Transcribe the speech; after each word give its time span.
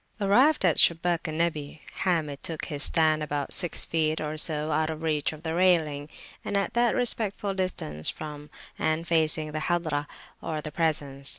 Arrived 0.19 0.65
at 0.65 0.77
the 0.77 0.79
Shubak 0.79 1.27
al 1.27 1.35
Nabi, 1.35 1.79
Hamid 2.05 2.41
took 2.41 2.65
his 2.65 2.81
stand 2.85 3.21
about 3.21 3.53
six 3.53 3.85
feet 3.85 4.19
or 4.19 4.35
so 4.35 4.71
out 4.71 4.89
of 4.89 5.03
reach 5.03 5.31
of 5.31 5.43
the 5.43 5.53
railing, 5.53 6.09
and 6.43 6.57
at 6.57 6.73
that 6.73 6.95
respectful 6.95 7.53
distance 7.53 8.09
from, 8.09 8.49
and 8.79 9.05
facing[FN#33] 9.05 9.51
the 9.53 9.59
Hazirah 9.59 10.07
(or 10.41 10.59
presence), 10.71 11.29
[p. 11.29 11.29